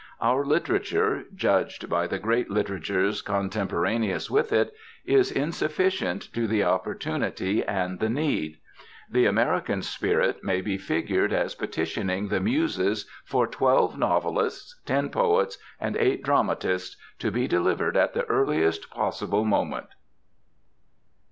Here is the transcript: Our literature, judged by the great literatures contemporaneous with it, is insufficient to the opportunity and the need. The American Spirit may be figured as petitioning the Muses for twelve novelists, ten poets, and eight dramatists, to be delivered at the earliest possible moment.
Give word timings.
Our 0.19 0.43
literature, 0.43 1.25
judged 1.35 1.87
by 1.87 2.07
the 2.07 2.17
great 2.17 2.49
literatures 2.49 3.21
contemporaneous 3.21 4.31
with 4.31 4.51
it, 4.51 4.73
is 5.05 5.31
insufficient 5.31 6.33
to 6.33 6.47
the 6.47 6.63
opportunity 6.63 7.63
and 7.63 7.99
the 7.99 8.09
need. 8.09 8.57
The 9.11 9.27
American 9.27 9.83
Spirit 9.83 10.43
may 10.43 10.59
be 10.61 10.79
figured 10.79 11.31
as 11.31 11.53
petitioning 11.53 12.29
the 12.29 12.39
Muses 12.39 13.05
for 13.25 13.45
twelve 13.45 13.95
novelists, 13.95 14.81
ten 14.87 15.09
poets, 15.11 15.59
and 15.79 15.95
eight 15.95 16.23
dramatists, 16.23 16.97
to 17.19 17.29
be 17.29 17.47
delivered 17.47 17.95
at 17.95 18.15
the 18.15 18.25
earliest 18.25 18.89
possible 18.89 19.45
moment. 19.45 19.85